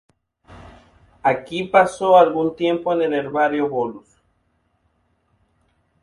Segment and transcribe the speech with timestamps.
[1.21, 4.19] Aquí pasó algún tiempo en el Herbario Bolus.